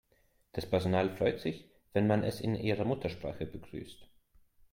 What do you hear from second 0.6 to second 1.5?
Personal freut